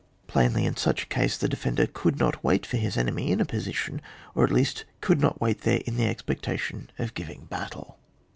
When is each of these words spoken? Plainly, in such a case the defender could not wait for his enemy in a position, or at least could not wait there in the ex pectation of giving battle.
Plainly, 0.25 0.65
in 0.65 0.77
such 0.77 1.03
a 1.03 1.05
case 1.05 1.37
the 1.37 1.47
defender 1.47 1.85
could 1.85 2.17
not 2.17 2.43
wait 2.43 2.65
for 2.65 2.77
his 2.77 2.97
enemy 2.97 3.29
in 3.31 3.39
a 3.39 3.45
position, 3.45 4.01
or 4.33 4.43
at 4.43 4.51
least 4.51 4.83
could 4.99 5.21
not 5.21 5.39
wait 5.39 5.61
there 5.61 5.83
in 5.85 5.95
the 5.95 6.07
ex 6.07 6.23
pectation 6.23 6.87
of 6.97 7.13
giving 7.13 7.45
battle. 7.51 7.99